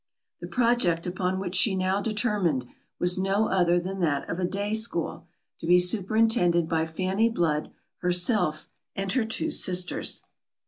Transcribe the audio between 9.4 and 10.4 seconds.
sisters.